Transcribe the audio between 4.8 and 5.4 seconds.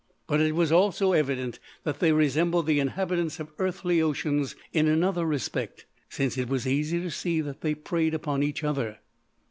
another